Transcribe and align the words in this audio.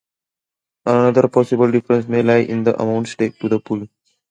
Another 0.83 1.27
possible 1.27 1.69
difference 1.69 2.07
may 2.07 2.23
lie 2.23 2.37
in 2.39 2.63
the 2.63 2.75
amount 2.81 3.07
staked 3.07 3.39
to 3.41 3.49
the 3.49 3.59
pool. 3.59 3.87